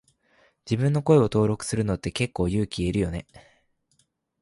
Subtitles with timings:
[0.67, 3.27] 自分の声を登録するのって結構勇気いるよね。